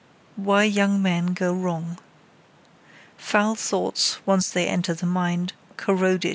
WHY 0.35 0.63
YOUNG 0.63 0.99
MEN 0.99 1.33
GO 1.35 1.53
WRONG 1.53 1.99
Foul 3.17 3.53
thoughts, 3.53 4.17
once 4.25 4.49
they 4.49 4.67
enter 4.67 4.95
the 4.95 5.05
mind, 5.05 5.53
corrode 5.77 6.25
it. 6.25 6.29